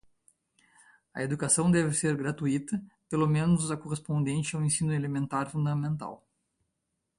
A 1.13 1.21
educação 1.21 1.69
deve 1.69 1.93
ser 1.93 2.15
gratuita, 2.17 2.81
pelo 3.07 3.27
menos 3.27 3.69
a 3.69 3.77
correspondente 3.77 4.55
ao 4.55 4.63
ensino 4.63 4.91
elementar 4.91 5.47
fundamental. 5.51 6.25